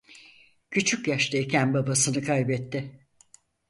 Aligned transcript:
Küçük 0.71 1.07
yaşta 1.07 1.37
iken 1.37 1.73
babasını 1.73 2.23
kaybetti. 2.23 3.07